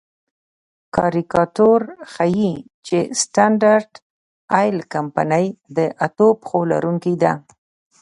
کاریکاتور 0.95 1.81
ښيي 2.13 2.53
چې 2.87 2.97
سټنډرډ 3.21 3.91
آیل 4.59 4.77
کمپنۍ 4.93 5.47
د 5.77 5.77
اتو 6.05 6.27
پښو 6.41 6.59
لرونکې 6.71 7.13
ده. 7.23 7.33